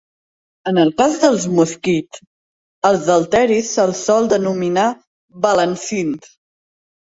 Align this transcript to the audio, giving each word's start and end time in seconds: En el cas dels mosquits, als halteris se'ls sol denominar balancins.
En 0.69 0.77
el 0.83 0.91
cas 1.01 1.17
dels 1.23 1.45
mosquits, 1.59 2.21
als 2.91 3.11
halteris 3.17 3.71
se'ls 3.77 4.03
sol 4.09 4.33
denominar 4.35 4.89
balancins. 5.47 6.35